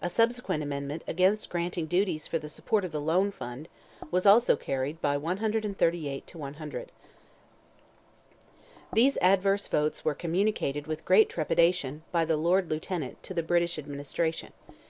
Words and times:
A 0.00 0.08
subsequent 0.08 0.62
amendment 0.62 1.02
against 1.08 1.50
granting 1.50 1.86
duties 1.86 2.28
for 2.28 2.38
the 2.38 2.48
support 2.48 2.84
of 2.84 2.92
the 2.92 3.00
loan 3.00 3.32
fund, 3.32 3.68
was 4.12 4.24
also 4.24 4.54
carried 4.54 5.00
by 5.02 5.16
138 5.16 6.24
to 6.28 6.38
100. 6.38 6.92
These 8.92 9.18
adverse 9.20 9.66
votes 9.66 10.04
were 10.04 10.14
communicated 10.14 10.86
with 10.86 11.04
great 11.04 11.28
trepidation, 11.28 12.04
by 12.12 12.24
the 12.24 12.36
Lord 12.36 12.70
Lieutenant, 12.70 13.20
to 13.24 13.34
the 13.34 13.42
British 13.42 13.76
administration. 13.76 14.52